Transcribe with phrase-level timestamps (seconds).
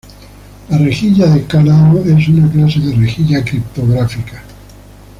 [0.71, 4.41] La rejilla de Cardano es una clase de rejilla criptográfica.